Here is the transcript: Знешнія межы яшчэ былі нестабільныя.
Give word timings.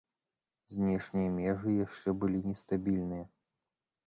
Знешнія 0.75 1.29
межы 1.35 1.75
яшчэ 1.85 2.09
былі 2.25 2.39
нестабільныя. 2.53 3.25